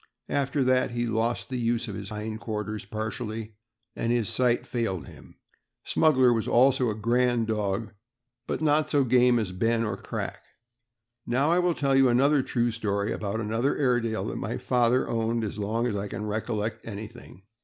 After 0.29 0.63
that 0.63 0.89
he 0.89 1.05
iost 1.05 1.49
the 1.49 1.59
use 1.59 1.87
of 1.87 1.93
his 1.93 2.09
hind 2.09 2.39
quarters, 2.39 2.85
partially, 2.85 3.53
and 3.95 4.11
his 4.11 4.29
sight 4.29 4.65
failed 4.65 5.05
him. 5.05 5.35
Smuggler 5.85 6.33
was 6.33 6.47
also 6.47 6.89
a 6.89 6.95
grand 6.95 7.45
dog, 7.45 7.93
but 8.47 8.61
not 8.63 8.89
so 8.89 9.03
game 9.03 9.37
as 9.37 9.51
Ben 9.51 9.83
or 9.83 9.95
Crack. 9.97 10.43
Now 11.27 11.51
I 11.51 11.59
will 11.59 11.75
tell 11.75 11.95
you 11.95 12.09
a 12.09 12.41
true 12.41 12.71
story 12.71 13.11
about 13.11 13.39
another 13.39 13.77
Airedale 13.77 14.25
that 14.29 14.37
my 14.37 14.57
father 14.57 15.07
owned, 15.07 15.43
as 15.43 15.59
long 15.59 15.85
ago 15.85 15.99
as 15.99 16.05
I 16.05 16.07
can 16.07 16.25
recollect 16.25 16.83
anything. 16.83 17.43